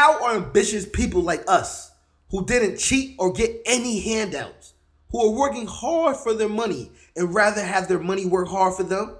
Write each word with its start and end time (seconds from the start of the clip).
How 0.00 0.24
are 0.24 0.36
ambitious 0.36 0.86
people 0.86 1.20
like 1.20 1.44
us, 1.46 1.90
who 2.30 2.46
didn't 2.46 2.78
cheat 2.78 3.16
or 3.18 3.34
get 3.34 3.60
any 3.66 4.00
handouts, 4.00 4.72
who 5.10 5.20
are 5.20 5.38
working 5.38 5.66
hard 5.66 6.16
for 6.16 6.32
their 6.32 6.48
money 6.48 6.90
and 7.14 7.34
rather 7.34 7.62
have 7.62 7.86
their 7.86 7.98
money 7.98 8.24
work 8.24 8.48
hard 8.48 8.72
for 8.72 8.82
them, 8.82 9.14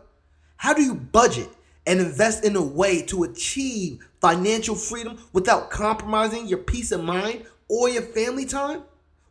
how 0.57 0.73
do 0.73 0.83
you 0.83 0.95
budget 0.95 1.51
and 1.87 2.01
invest 2.01 2.47
in 2.47 2.57
a 2.57 2.63
way 2.63 3.03
to 3.03 3.25
achieve 3.25 3.99
financial 4.23 4.75
freedom 4.75 5.19
without 5.35 5.69
compromising 5.69 6.47
your 6.47 6.61
peace 6.61 6.93
of 6.93 7.05
mind 7.05 7.45
or 7.69 7.91
your 7.91 8.01
family 8.01 8.47
time? 8.47 8.83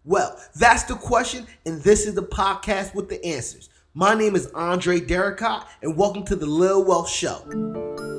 Well, 0.05 0.39
that's 0.55 0.83
the 0.83 0.93
question, 0.93 1.47
and 1.65 1.81
this 1.81 2.05
is 2.05 2.13
the 2.13 2.21
podcast 2.21 2.93
with 2.93 3.09
the 3.09 3.25
answers. 3.25 3.71
My 3.95 4.13
name 4.13 4.35
is 4.35 4.51
Andre 4.53 4.99
Derricott, 4.99 5.63
and 5.81 5.97
welcome 5.97 6.25
to 6.25 6.35
the 6.35 6.45
Lil 6.45 6.85
Wealth 6.85 7.09
Show. 7.09 8.18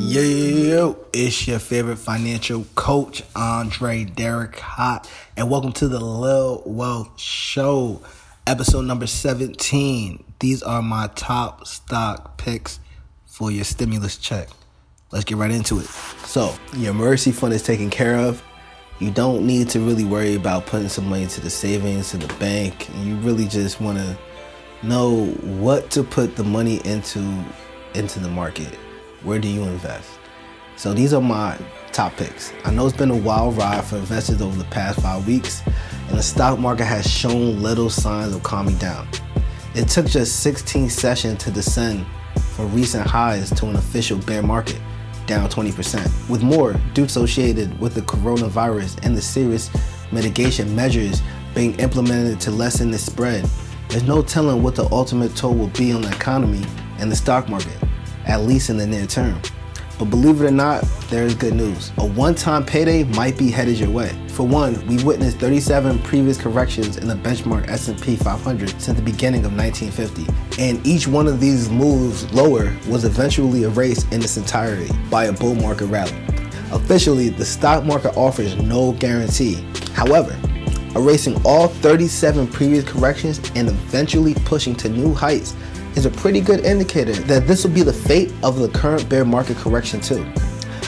Yo, 0.00 0.96
it's 1.12 1.48
your 1.48 1.58
favorite 1.58 1.96
financial 1.96 2.64
coach, 2.76 3.20
Andre 3.34 4.04
Derricott, 4.04 5.10
and 5.36 5.50
welcome 5.50 5.72
to 5.72 5.88
the 5.88 5.98
Lil 5.98 6.62
Wealth 6.64 7.18
Show, 7.20 8.00
episode 8.46 8.82
number 8.82 9.08
17. 9.08 10.22
These 10.38 10.62
are 10.62 10.82
my 10.82 11.08
top 11.16 11.66
stock 11.66 12.38
picks 12.38 12.78
for 13.26 13.50
your 13.50 13.64
stimulus 13.64 14.16
check. 14.18 14.48
Let's 15.10 15.24
get 15.24 15.36
right 15.36 15.50
into 15.50 15.80
it. 15.80 15.86
So, 15.86 16.54
your 16.74 16.92
emergency 16.92 17.32
fund 17.32 17.52
is 17.52 17.64
taken 17.64 17.90
care 17.90 18.14
of. 18.14 18.40
You 19.00 19.10
don't 19.10 19.44
need 19.44 19.68
to 19.70 19.80
really 19.80 20.04
worry 20.04 20.36
about 20.36 20.66
putting 20.66 20.88
some 20.88 21.08
money 21.08 21.26
to 21.26 21.40
the 21.40 21.50
savings, 21.50 22.12
to 22.12 22.18
the 22.18 22.32
bank. 22.34 22.88
You 23.02 23.16
really 23.16 23.48
just 23.48 23.80
want 23.80 23.98
to 23.98 24.16
know 24.84 25.26
what 25.26 25.90
to 25.90 26.04
put 26.04 26.36
the 26.36 26.44
money 26.44 26.80
into 26.84 27.44
into 27.94 28.20
the 28.20 28.28
market 28.28 28.78
where 29.22 29.38
do 29.38 29.48
you 29.48 29.62
invest? 29.62 30.18
So 30.76 30.94
these 30.94 31.12
are 31.12 31.20
my 31.20 31.58
top 31.92 32.16
picks. 32.16 32.52
I 32.64 32.70
know 32.70 32.86
it's 32.86 32.96
been 32.96 33.10
a 33.10 33.16
wild 33.16 33.56
ride 33.56 33.84
for 33.84 33.96
investors 33.96 34.40
over 34.40 34.56
the 34.56 34.68
past 34.70 35.00
five 35.00 35.26
weeks, 35.26 35.62
and 36.08 36.16
the 36.16 36.22
stock 36.22 36.58
market 36.58 36.84
has 36.84 37.10
shown 37.10 37.60
little 37.60 37.90
signs 37.90 38.34
of 38.34 38.42
calming 38.44 38.76
down. 38.76 39.08
It 39.74 39.88
took 39.88 40.06
just 40.06 40.40
16 40.40 40.88
sessions 40.88 41.42
to 41.44 41.50
descend 41.50 42.06
from 42.54 42.72
recent 42.72 43.06
highs 43.06 43.50
to 43.54 43.66
an 43.66 43.76
official 43.76 44.18
bear 44.18 44.42
market, 44.42 44.80
down 45.26 45.48
20%, 45.48 46.30
with 46.30 46.42
more 46.42 46.74
due 46.94 47.04
associated 47.04 47.78
with 47.80 47.94
the 47.94 48.02
coronavirus 48.02 49.04
and 49.04 49.16
the 49.16 49.22
serious 49.22 49.70
mitigation 50.12 50.74
measures 50.76 51.22
being 51.54 51.78
implemented 51.80 52.40
to 52.40 52.52
lessen 52.52 52.90
the 52.92 52.98
spread. 52.98 53.44
There's 53.88 54.04
no 54.04 54.22
telling 54.22 54.62
what 54.62 54.76
the 54.76 54.88
ultimate 54.92 55.34
toll 55.34 55.54
will 55.54 55.68
be 55.68 55.92
on 55.92 56.02
the 56.02 56.10
economy 56.14 56.64
and 56.98 57.10
the 57.10 57.16
stock 57.16 57.48
market 57.48 57.87
at 58.28 58.42
least 58.42 58.70
in 58.70 58.76
the 58.76 58.86
near 58.86 59.06
term. 59.06 59.40
But 59.98 60.10
believe 60.10 60.40
it 60.40 60.46
or 60.46 60.52
not, 60.52 60.84
there 61.10 61.24
is 61.24 61.34
good 61.34 61.54
news. 61.54 61.90
A 61.98 62.06
one-time 62.06 62.64
payday 62.64 63.02
might 63.02 63.36
be 63.36 63.50
headed 63.50 63.80
your 63.80 63.90
way. 63.90 64.16
For 64.28 64.46
one, 64.46 64.86
we 64.86 65.02
witnessed 65.02 65.38
37 65.38 65.98
previous 66.02 66.40
corrections 66.40 66.98
in 66.98 67.08
the 67.08 67.16
benchmark 67.16 67.68
S&P 67.68 68.14
500 68.14 68.80
since 68.80 68.96
the 68.96 69.02
beginning 69.02 69.44
of 69.44 69.56
1950, 69.56 70.62
and 70.62 70.86
each 70.86 71.08
one 71.08 71.26
of 71.26 71.40
these 71.40 71.68
moves 71.68 72.32
lower 72.32 72.72
was 72.88 73.04
eventually 73.04 73.64
erased 73.64 74.12
in 74.12 74.22
its 74.22 74.36
entirety 74.36 74.92
by 75.10 75.24
a 75.24 75.32
bull 75.32 75.56
market 75.56 75.86
rally. 75.86 76.16
Officially, 76.70 77.30
the 77.30 77.44
stock 77.44 77.84
market 77.84 78.16
offers 78.16 78.54
no 78.56 78.92
guarantee. 78.92 79.54
However, 79.94 80.38
erasing 80.94 81.40
all 81.44 81.66
37 81.66 82.46
previous 82.46 82.84
corrections 82.84 83.40
and 83.56 83.68
eventually 83.68 84.34
pushing 84.44 84.76
to 84.76 84.88
new 84.88 85.12
heights 85.12 85.56
is 85.96 86.06
a 86.06 86.10
pretty 86.10 86.40
good 86.40 86.64
indicator 86.64 87.12
that 87.12 87.46
this 87.46 87.64
will 87.64 87.72
be 87.72 87.82
the 87.82 87.92
fate 87.92 88.32
of 88.42 88.58
the 88.58 88.68
current 88.68 89.08
bear 89.08 89.24
market 89.24 89.56
correction 89.56 90.00
too. 90.00 90.26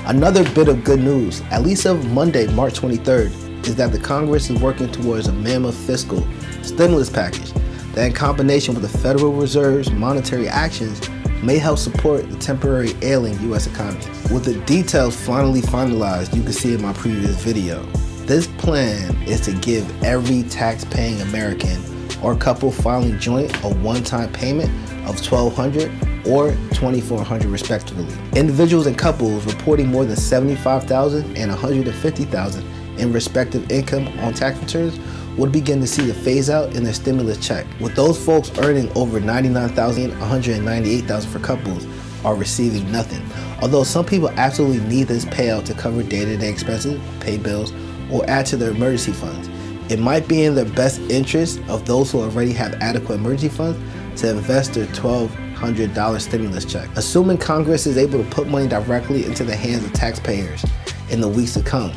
Another 0.06 0.42
bit 0.54 0.68
of 0.68 0.82
good 0.82 1.00
news, 1.00 1.40
at 1.50 1.62
least 1.62 1.86
of 1.86 2.10
Monday, 2.12 2.46
March 2.54 2.80
23rd, 2.80 3.66
is 3.66 3.76
that 3.76 3.92
the 3.92 3.98
Congress 3.98 4.50
is 4.50 4.60
working 4.60 4.90
towards 4.90 5.28
a 5.28 5.32
mammoth 5.32 5.76
fiscal 5.76 6.26
stimulus 6.62 7.10
package 7.10 7.52
that 7.92 8.06
in 8.06 8.12
combination 8.12 8.74
with 8.74 8.82
the 8.82 8.98
Federal 8.98 9.32
Reserve's 9.32 9.90
monetary 9.90 10.48
actions 10.48 11.00
may 11.42 11.58
help 11.58 11.78
support 11.78 12.28
the 12.30 12.36
temporary 12.38 12.94
ailing 13.02 13.38
US 13.52 13.66
economy. 13.66 14.04
With 14.32 14.44
the 14.44 14.60
details 14.66 15.16
finally 15.16 15.60
finalized, 15.60 16.34
you 16.34 16.42
can 16.42 16.52
see 16.52 16.74
in 16.74 16.82
my 16.82 16.92
previous 16.92 17.42
video. 17.42 17.82
This 18.26 18.46
plan 18.46 19.16
is 19.22 19.40
to 19.42 19.52
give 19.52 20.02
every 20.04 20.44
tax-paying 20.44 21.20
American 21.22 21.82
or 22.22 22.36
couple 22.36 22.70
filing 22.70 23.18
joint 23.18 23.54
a 23.64 23.68
one-time 23.68 24.32
payment 24.32 24.70
of 25.08 25.18
1200 25.20 25.90
or 26.26 26.50
2400 26.74 27.46
respectively. 27.46 28.06
Individuals 28.36 28.86
and 28.86 28.96
couples 28.96 29.46
reporting 29.46 29.88
more 29.88 30.04
than 30.04 30.16
75,000 30.16 31.36
and 31.36 31.50
150,000 31.50 32.66
in 32.98 33.12
respective 33.12 33.70
income 33.70 34.06
on 34.20 34.34
tax 34.34 34.58
returns 34.58 34.98
would 35.38 35.52
begin 35.52 35.80
to 35.80 35.86
see 35.86 36.02
the 36.02 36.12
phase 36.12 36.50
out 36.50 36.74
in 36.74 36.84
their 36.84 36.92
stimulus 36.92 37.38
check. 37.44 37.66
With 37.80 37.94
those 37.94 38.22
folks 38.22 38.50
earning 38.58 38.90
over 38.96 39.20
99,000, 39.20 40.10
198,000 40.18 41.30
for 41.30 41.38
couples 41.38 41.86
are 42.24 42.34
receiving 42.34 42.90
nothing. 42.92 43.22
Although 43.62 43.84
some 43.84 44.04
people 44.04 44.28
absolutely 44.30 44.80
need 44.86 45.04
this 45.04 45.24
payout 45.24 45.64
to 45.66 45.74
cover 45.74 46.02
day-to-day 46.02 46.50
expenses, 46.50 47.00
pay 47.20 47.38
bills, 47.38 47.72
or 48.10 48.28
add 48.28 48.44
to 48.46 48.56
their 48.56 48.70
emergency 48.72 49.12
funds. 49.12 49.48
It 49.90 49.98
might 49.98 50.28
be 50.28 50.44
in 50.44 50.54
the 50.54 50.66
best 50.66 51.00
interest 51.10 51.60
of 51.68 51.84
those 51.84 52.12
who 52.12 52.20
already 52.20 52.52
have 52.52 52.74
adequate 52.74 53.16
emergency 53.16 53.48
funds 53.48 53.76
to 54.20 54.30
invest 54.30 54.74
their 54.74 54.86
$1,200 54.86 56.20
stimulus 56.20 56.64
check. 56.64 56.88
Assuming 56.94 57.38
Congress 57.38 57.88
is 57.88 57.98
able 57.98 58.22
to 58.22 58.30
put 58.30 58.46
money 58.46 58.68
directly 58.68 59.24
into 59.24 59.42
the 59.42 59.56
hands 59.56 59.84
of 59.84 59.92
taxpayers 59.92 60.64
in 61.10 61.20
the 61.20 61.26
weeks 61.26 61.54
to 61.54 61.62
come, 61.62 61.92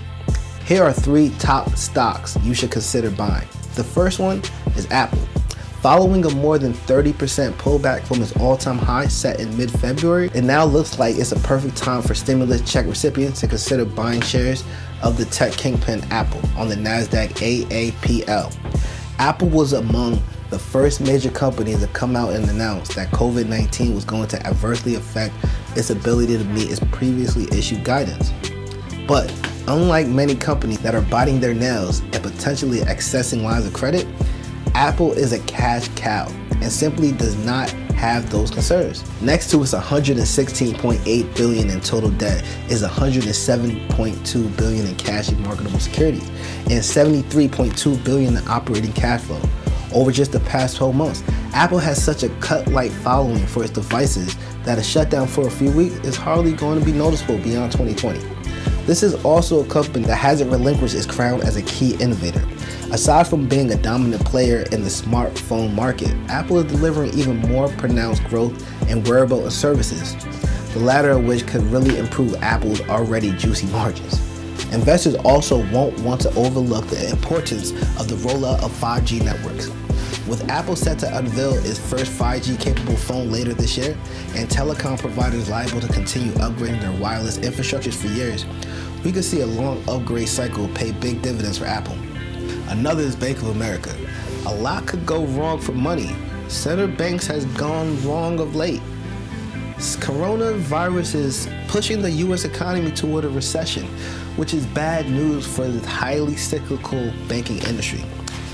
here 0.66 0.84
are 0.84 0.92
three 0.92 1.30
top 1.38 1.70
stocks 1.76 2.36
you 2.42 2.56
should 2.56 2.72
consider 2.72 3.12
buying. 3.12 3.48
The 3.76 3.84
first 3.84 4.18
one 4.18 4.42
is 4.76 4.90
Apple. 4.90 5.20
Following 5.84 6.26
a 6.26 6.30
more 6.32 6.58
than 6.58 6.74
30% 6.74 7.52
pullback 7.54 8.08
from 8.08 8.24
its 8.24 8.36
all-time 8.38 8.78
high 8.80 9.08
set 9.08 9.40
in 9.40 9.56
mid-February, 9.56 10.32
it 10.34 10.44
now 10.44 10.66
looks 10.66 10.98
like 10.98 11.18
it's 11.18 11.34
a 11.34 11.40
perfect 11.42 11.76
time 11.76 12.02
for 12.02 12.16
stimulus 12.16 12.62
check 12.62 12.88
recipients 12.88 13.42
to 13.42 13.48
consider 13.48 13.86
buying 13.86 14.22
shares 14.22 14.64
of 15.04 15.18
the 15.18 15.26
tech 15.26 15.52
kingpin 15.54 16.02
Apple 16.10 16.42
on 16.58 16.70
the 16.70 16.76
Nasdaq 16.76 17.30
AAPL. 17.34 18.56
Apple 19.20 19.50
was 19.50 19.74
among 19.74 20.22
the 20.50 20.58
first 20.58 21.02
major 21.02 21.30
companies 21.30 21.82
to 21.82 21.88
come 21.88 22.16
out 22.16 22.34
and 22.34 22.50
announce 22.50 22.96
that 22.96 23.12
COVID 23.12 23.48
19 23.48 23.94
was 23.94 24.06
going 24.06 24.28
to 24.30 24.46
adversely 24.46 24.96
affect 24.96 25.34
its 25.76 25.90
ability 25.90 26.38
to 26.38 26.44
meet 26.46 26.72
its 26.72 26.80
previously 26.92 27.46
issued 27.58 27.84
guidance. 27.84 28.32
But 29.08 29.32
unlike 29.68 30.08
many 30.08 30.36
companies 30.36 30.80
that 30.80 30.96
are 30.96 31.02
biting 31.02 31.40
their 31.40 31.54
nails 31.54 32.00
and 32.00 32.22
potentially 32.22 32.80
accessing 32.80 33.44
lines 33.44 33.66
of 33.66 33.74
credit, 33.74 34.08
Apple 34.76 35.12
is 35.14 35.34
a 35.34 35.40
cash 35.40 35.90
cow 35.96 36.28
and 36.62 36.72
simply 36.72 37.12
does 37.12 37.36
not 37.46 37.74
have 38.04 38.30
those 38.30 38.52
concerns. 38.52 39.02
Next 39.22 39.50
to 39.52 39.62
its 39.62 39.74
116.8 39.74 41.36
billion 41.38 41.70
in 41.70 41.80
total 41.80 42.12
debt 42.12 42.44
is 42.70 42.84
107.2 42.84 44.58
billion 44.58 44.86
in 44.86 44.96
cash 44.96 45.30
and 45.30 45.40
marketable 45.40 45.80
securities 45.80 46.28
and 46.70 46.84
73.2 46.84 48.04
billion 48.04 48.36
in 48.36 48.46
operating 48.50 48.92
cash 48.92 49.22
flow 49.22 49.42
over 49.94 50.12
just 50.12 50.34
the 50.34 50.42
past 50.42 50.76
12 50.76 50.94
months. 50.94 51.24
Apple 51.54 51.78
has 51.78 52.04
such 52.04 52.24
a 52.24 52.30
cut-like 52.40 52.92
following 52.92 53.48
for 53.48 53.64
its 53.64 53.72
devices 53.72 54.36
that 54.64 54.78
a 54.78 54.84
shutdown 54.84 55.26
for 55.26 55.48
a 55.48 55.52
few 55.52 55.72
weeks 55.72 55.96
is 56.00 56.18
hardly 56.18 56.52
going 56.52 56.80
to 56.80 56.86
be 56.86 56.92
noticeable 56.92 57.38
beyond 57.38 57.72
2020. 57.72 58.20
This 58.86 59.02
is 59.02 59.16
also 59.24 59.64
a 59.64 59.68
company 59.68 60.04
that 60.08 60.18
hasn't 60.18 60.52
relinquished 60.52 60.94
its 60.94 61.06
crown 61.06 61.42
as 61.42 61.56
a 61.56 61.62
key 61.62 61.96
innovator. 62.02 62.46
Aside 62.94 63.28
from 63.28 63.48
being 63.48 63.72
a 63.72 63.76
dominant 63.76 64.24
player 64.24 64.66
in 64.72 64.84
the 64.84 64.88
smartphone 64.88 65.74
market, 65.74 66.14
Apple 66.30 66.60
is 66.60 66.72
delivering 66.72 67.12
even 67.18 67.38
more 67.38 67.68
pronounced 67.70 68.24
growth 68.26 68.54
in 68.88 69.04
wearable 69.06 69.50
services, 69.50 70.14
the 70.74 70.80
latter 70.80 71.10
of 71.10 71.26
which 71.26 71.48
could 71.48 71.64
really 71.64 71.98
improve 71.98 72.36
Apple's 72.44 72.82
already 72.82 73.32
juicy 73.32 73.66
margins. 73.72 74.20
Investors 74.72 75.16
also 75.26 75.68
won't 75.72 76.00
want 76.02 76.22
to 76.22 76.30
overlook 76.36 76.86
the 76.86 77.10
importance 77.10 77.72
of 78.00 78.08
the 78.10 78.16
rollout 78.18 78.62
of 78.62 78.72
5G 78.80 79.26
networks. 79.26 79.70
With 80.28 80.48
Apple 80.48 80.76
set 80.76 81.00
to 81.00 81.18
unveil 81.18 81.56
its 81.66 81.80
first 81.80 82.12
5G 82.12 82.62
capable 82.62 82.96
phone 82.96 83.32
later 83.32 83.56
this 83.56 83.76
year, 83.76 83.98
and 84.36 84.48
telecom 84.48 85.00
providers 85.00 85.50
liable 85.50 85.82
to 85.82 85.92
continue 85.92 86.32
upgrading 86.34 86.82
their 86.82 87.02
wireless 87.02 87.40
infrastructures 87.40 87.96
for 87.96 88.06
years, 88.10 88.46
we 89.04 89.12
could 89.12 89.26
see 89.26 89.42
a 89.42 89.48
long 89.48 89.84
upgrade 89.90 90.30
cycle 90.30 90.68
pay 90.76 90.92
big 90.92 91.24
dividends 91.24 91.58
for 91.58 91.66
Apple. 91.66 91.98
Another 92.70 93.04
is 93.04 93.16
Bank 93.16 93.38
of 93.38 93.50
America. 93.50 93.96
A 94.46 94.54
lot 94.54 94.88
could 94.88 95.06
go 95.06 95.26
wrong 95.26 95.60
for 95.60 95.74
money. 95.74 96.16
Center 96.48 96.88
banks 96.88 97.28
has 97.28 97.46
gone 97.46 98.02
wrong 98.06 98.40
of 98.40 98.56
late. 98.56 98.82
Coronavirus 99.78 101.16
is 101.16 101.50
pushing 101.68 102.02
the 102.02 102.12
U.S. 102.12 102.46
economy 102.46 102.92
toward 102.92 103.26
a 103.26 103.30
recession, 103.30 103.86
which 104.38 104.54
is 104.54 104.66
bad 104.68 105.10
news 105.10 105.46
for 105.46 105.68
the 105.68 105.86
highly 105.88 106.36
cyclical 106.36 107.12
banking 107.28 107.58
industry. 107.64 108.04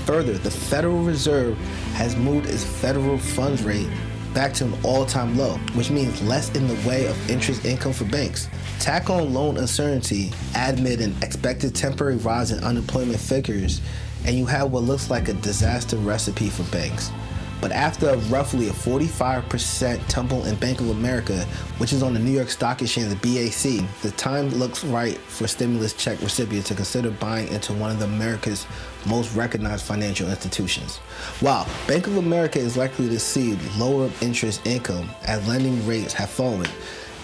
Further, 0.06 0.32
the 0.32 0.50
Federal 0.50 1.02
Reserve 1.02 1.56
has 1.94 2.16
moved 2.16 2.46
its 2.46 2.64
federal 2.64 3.18
funds 3.18 3.62
rate 3.62 3.88
back 4.34 4.52
to 4.54 4.64
an 4.64 4.74
all 4.84 5.04
time 5.04 5.36
low, 5.36 5.56
which 5.74 5.90
means 5.90 6.22
less 6.22 6.54
in 6.54 6.66
the 6.66 6.88
way 6.88 7.06
of 7.06 7.30
interest 7.30 7.64
income 7.64 7.92
for 7.92 8.04
banks. 8.04 8.48
Tack 8.78 9.10
on 9.10 9.34
loan 9.34 9.56
uncertainty, 9.56 10.32
admit 10.56 11.00
an 11.00 11.14
expected 11.22 11.74
temporary 11.74 12.16
rise 12.16 12.50
in 12.50 12.62
unemployment 12.64 13.18
figures, 13.20 13.80
and 14.24 14.36
you 14.36 14.46
have 14.46 14.70
what 14.70 14.82
looks 14.82 15.10
like 15.10 15.28
a 15.28 15.34
disaster 15.34 15.96
recipe 15.96 16.48
for 16.48 16.62
banks. 16.72 17.10
But 17.60 17.72
after 17.72 18.16
roughly 18.28 18.68
a 18.68 18.72
45% 18.72 20.08
tumble 20.08 20.44
in 20.46 20.56
Bank 20.56 20.80
of 20.80 20.90
America, 20.90 21.44
which 21.78 21.92
is 21.92 22.02
on 22.02 22.14
the 22.14 22.18
New 22.18 22.30
York 22.30 22.48
Stock 22.48 22.80
Exchange, 22.80 23.08
the 23.08 23.16
BAC, 23.16 23.86
the 24.02 24.10
time 24.12 24.48
looks 24.50 24.84
right 24.84 25.18
for 25.18 25.46
stimulus 25.46 25.92
check 25.92 26.20
recipients 26.22 26.68
to 26.68 26.74
consider 26.74 27.10
buying 27.10 27.48
into 27.48 27.72
one 27.74 27.90
of 27.90 28.00
America's 28.02 28.66
most 29.06 29.34
recognized 29.34 29.84
financial 29.84 30.28
institutions. 30.30 30.96
While 31.40 31.66
Bank 31.86 32.06
of 32.06 32.16
America 32.16 32.58
is 32.58 32.76
likely 32.76 33.08
to 33.08 33.18
see 33.18 33.56
lower 33.76 34.10
interest 34.20 34.66
income 34.66 35.10
as 35.24 35.46
lending 35.46 35.86
rates 35.86 36.14
have 36.14 36.30
fallen, 36.30 36.66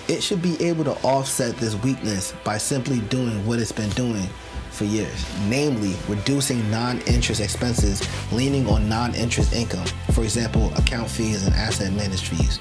it 0.09 0.23
should 0.23 0.41
be 0.41 0.61
able 0.63 0.85
to 0.85 0.93
offset 1.03 1.57
this 1.57 1.75
weakness 1.83 2.33
by 2.45 2.59
simply 2.59 3.01
doing 3.01 3.45
what 3.47 3.59
it's 3.59 3.73
been 3.73 3.91
doing 3.91 4.29
for 4.71 4.85
years, 4.85 5.25
namely 5.49 5.95
reducing 6.09 6.71
non 6.71 7.01
interest 7.03 7.41
expenses, 7.41 8.07
leaning 8.33 8.69
on 8.69 8.89
non 8.89 9.15
interest 9.15 9.53
income, 9.55 9.87
for 10.13 10.23
example, 10.23 10.73
account 10.75 11.09
fees 11.09 11.47
and 11.47 11.55
asset 11.55 11.93
managed 11.93 12.27
fees, 12.27 12.61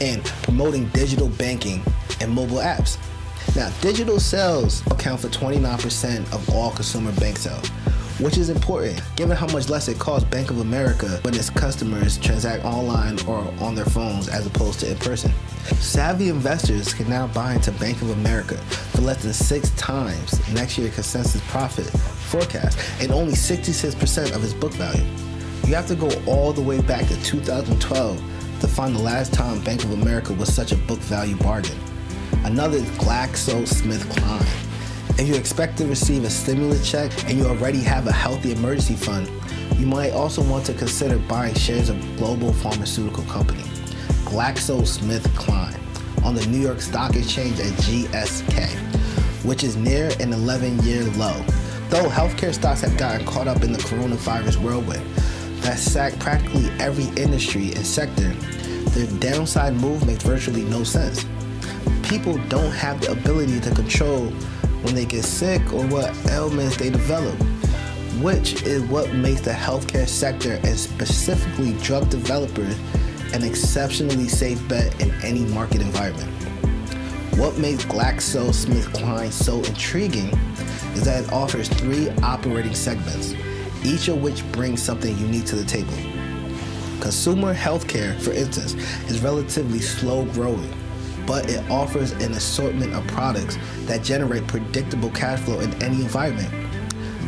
and 0.00 0.24
promoting 0.42 0.88
digital 0.88 1.28
banking 1.30 1.82
and 2.20 2.30
mobile 2.30 2.58
apps. 2.58 2.98
Now, 3.54 3.70
digital 3.80 4.18
sales 4.18 4.84
account 4.88 5.20
for 5.20 5.28
29% 5.28 6.20
of 6.34 6.50
all 6.50 6.72
consumer 6.72 7.12
bank 7.12 7.38
sales 7.38 7.70
which 8.18 8.38
is 8.38 8.48
important 8.48 9.00
given 9.16 9.36
how 9.36 9.46
much 9.48 9.68
less 9.68 9.88
it 9.88 9.98
costs 9.98 10.28
Bank 10.28 10.50
of 10.50 10.60
America 10.60 11.18
when 11.22 11.34
its 11.34 11.50
customers 11.50 12.16
transact 12.18 12.64
online 12.64 13.18
or 13.26 13.38
on 13.60 13.74
their 13.74 13.84
phones 13.84 14.28
as 14.28 14.46
opposed 14.46 14.80
to 14.80 14.90
in 14.90 14.96
person. 14.98 15.30
Savvy 15.78 16.28
investors 16.28 16.94
can 16.94 17.08
now 17.08 17.26
buy 17.28 17.54
into 17.54 17.72
Bank 17.72 18.00
of 18.00 18.10
America 18.10 18.56
for 18.56 19.02
less 19.02 19.22
than 19.22 19.32
six 19.32 19.70
times 19.70 20.40
next 20.54 20.78
year's 20.78 20.94
consensus 20.94 21.42
profit 21.48 21.86
forecast 21.86 22.78
and 23.00 23.12
only 23.12 23.34
66% 23.34 24.34
of 24.34 24.42
its 24.42 24.54
book 24.54 24.72
value. 24.72 25.04
You 25.66 25.74
have 25.74 25.86
to 25.88 25.96
go 25.96 26.10
all 26.26 26.52
the 26.52 26.62
way 26.62 26.80
back 26.80 27.06
to 27.08 27.22
2012 27.22 28.22
to 28.60 28.68
find 28.68 28.94
the 28.94 29.02
last 29.02 29.34
time 29.34 29.60
Bank 29.62 29.84
of 29.84 29.92
America 29.92 30.32
was 30.32 30.54
such 30.54 30.72
a 30.72 30.76
book 30.76 31.00
value 31.00 31.36
bargain. 31.36 31.78
Another 32.44 32.78
GlaxoSmithKline 32.80 34.65
if 35.18 35.26
you 35.28 35.34
expect 35.34 35.78
to 35.78 35.86
receive 35.86 36.24
a 36.24 36.30
stimulus 36.30 36.88
check 36.88 37.10
and 37.24 37.38
you 37.38 37.46
already 37.46 37.80
have 37.80 38.06
a 38.06 38.12
healthy 38.12 38.52
emergency 38.52 38.94
fund, 38.94 39.30
you 39.78 39.86
might 39.86 40.12
also 40.12 40.42
want 40.42 40.66
to 40.66 40.74
consider 40.74 41.18
buying 41.20 41.54
shares 41.54 41.88
of 41.88 42.16
global 42.16 42.52
pharmaceutical 42.52 43.24
company 43.24 43.62
GlaxoSmithKline 44.26 46.24
on 46.24 46.34
the 46.34 46.44
New 46.46 46.58
York 46.58 46.80
Stock 46.80 47.16
Exchange 47.16 47.58
at 47.60 47.72
GSK, 47.84 48.68
which 49.44 49.64
is 49.64 49.76
near 49.76 50.10
an 50.20 50.32
11 50.32 50.80
year 50.80 51.04
low. 51.12 51.34
Though 51.88 52.08
healthcare 52.08 52.52
stocks 52.52 52.82
have 52.82 52.98
gotten 52.98 53.24
caught 53.24 53.48
up 53.48 53.62
in 53.62 53.72
the 53.72 53.78
coronavirus 53.78 54.56
whirlwind 54.58 55.06
that 55.62 55.78
sacked 55.78 56.18
practically 56.18 56.68
every 56.78 57.06
industry 57.22 57.72
and 57.72 57.86
sector, 57.86 58.30
the 58.90 59.06
downside 59.20 59.74
move 59.74 60.06
makes 60.06 60.24
virtually 60.24 60.62
no 60.64 60.84
sense. 60.84 61.24
People 62.02 62.36
don't 62.48 62.72
have 62.72 63.00
the 63.00 63.12
ability 63.12 63.60
to 63.60 63.70
control 63.70 64.32
when 64.86 64.94
they 64.94 65.04
get 65.04 65.24
sick 65.24 65.60
or 65.72 65.84
what 65.88 66.16
ailments 66.28 66.76
they 66.76 66.90
develop, 66.90 67.34
which 68.22 68.62
is 68.62 68.80
what 68.84 69.12
makes 69.12 69.40
the 69.40 69.50
healthcare 69.50 70.06
sector 70.06 70.60
and 70.62 70.78
specifically 70.78 71.72
drug 71.82 72.08
developers 72.08 72.78
an 73.32 73.42
exceptionally 73.42 74.28
safe 74.28 74.66
bet 74.68 74.98
in 75.00 75.10
any 75.24 75.40
market 75.46 75.80
environment. 75.80 76.30
What 77.36 77.58
makes 77.58 77.84
GlaxoSmithKline 77.84 79.32
so 79.32 79.56
intriguing 79.58 80.28
is 80.94 81.04
that 81.04 81.24
it 81.24 81.32
offers 81.32 81.68
three 81.68 82.08
operating 82.22 82.74
segments, 82.74 83.34
each 83.84 84.06
of 84.06 84.22
which 84.22 84.44
brings 84.52 84.80
something 84.80 85.18
unique 85.18 85.46
to 85.46 85.56
the 85.56 85.64
table. 85.64 85.92
Consumer 87.00 87.52
healthcare, 87.52 88.18
for 88.20 88.30
instance, 88.30 88.74
is 89.10 89.20
relatively 89.20 89.80
slow 89.80 90.26
growing 90.26 90.72
but 91.26 91.50
it 91.50 91.68
offers 91.70 92.12
an 92.12 92.32
assortment 92.32 92.94
of 92.94 93.06
products 93.08 93.58
that 93.86 94.02
generate 94.02 94.46
predictable 94.46 95.10
cash 95.10 95.40
flow 95.40 95.60
in 95.60 95.72
any 95.82 96.02
environment. 96.02 96.50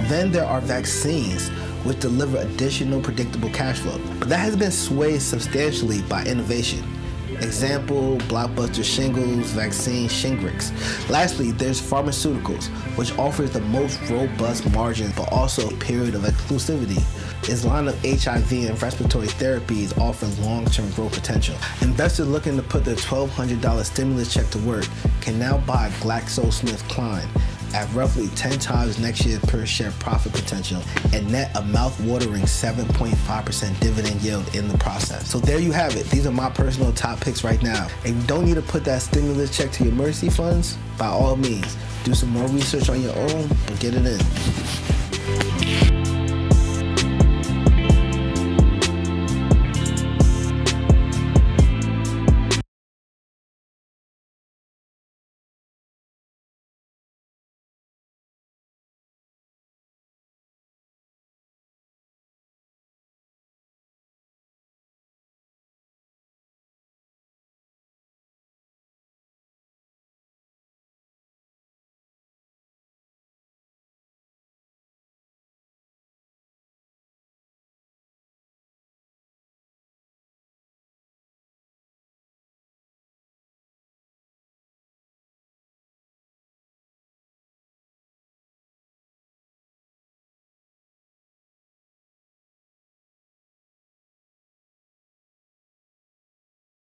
Then 0.08 0.30
there 0.30 0.44
are 0.44 0.60
vaccines, 0.60 1.48
which 1.84 2.00
deliver 2.00 2.38
additional 2.38 3.00
predictable 3.00 3.50
cash 3.50 3.78
flow, 3.80 4.00
but 4.18 4.28
that 4.28 4.38
has 4.38 4.56
been 4.56 4.70
swayed 4.70 5.22
substantially 5.22 6.02
by 6.02 6.24
innovation. 6.24 6.97
Example, 7.40 8.18
blockbuster 8.28 8.84
shingles, 8.84 9.50
vaccine, 9.52 10.08
Shingrix. 10.08 10.72
Lastly, 11.08 11.52
there's 11.52 11.80
pharmaceuticals, 11.80 12.66
which 12.96 13.16
offers 13.18 13.50
the 13.50 13.60
most 13.60 14.00
robust 14.10 14.70
margins 14.72 15.14
but 15.14 15.32
also 15.32 15.68
a 15.68 15.74
period 15.76 16.14
of 16.14 16.22
exclusivity. 16.22 17.02
Its 17.48 17.64
line 17.64 17.88
of 17.88 17.98
HIV 18.02 18.52
and 18.52 18.82
respiratory 18.82 19.28
therapies 19.28 19.96
offer 19.98 20.26
long-term 20.42 20.90
growth 20.90 21.14
potential. 21.14 21.54
Investors 21.80 22.26
looking 22.28 22.56
to 22.56 22.62
put 22.62 22.84
their 22.84 22.96
$1,200 22.96 23.84
stimulus 23.84 24.34
check 24.34 24.48
to 24.50 24.58
work 24.58 24.86
can 25.20 25.38
now 25.38 25.58
buy 25.58 25.88
GlaxoSmithKline 26.00 27.28
at 27.74 27.92
roughly 27.94 28.28
10 28.28 28.58
times 28.58 28.98
next 28.98 29.24
year's 29.24 29.40
per 29.40 29.66
share 29.66 29.90
profit 29.92 30.32
potential 30.32 30.82
and 31.12 31.30
net 31.30 31.56
a 31.56 31.62
mouth-watering 31.62 32.42
7.5% 32.42 33.80
dividend 33.80 34.20
yield 34.22 34.54
in 34.54 34.68
the 34.68 34.78
process. 34.78 35.30
So 35.30 35.38
there 35.38 35.58
you 35.58 35.72
have 35.72 35.96
it. 35.96 36.06
These 36.06 36.26
are 36.26 36.32
my 36.32 36.50
personal 36.50 36.92
top 36.92 37.20
picks 37.20 37.44
right 37.44 37.62
now. 37.62 37.88
And 38.04 38.16
you 38.16 38.26
don't 38.26 38.44
need 38.44 38.54
to 38.54 38.62
put 38.62 38.84
that 38.84 39.02
stimulus 39.02 39.56
check 39.56 39.70
to 39.72 39.84
your 39.84 39.92
emergency 39.92 40.30
funds, 40.30 40.78
by 40.98 41.06
all 41.06 41.36
means, 41.36 41.76
do 42.04 42.14
some 42.14 42.30
more 42.30 42.48
research 42.48 42.88
on 42.88 43.02
your 43.02 43.16
own, 43.16 43.50
and 43.66 43.80
get 43.80 43.94
it 43.94 44.06
in. 44.06 46.07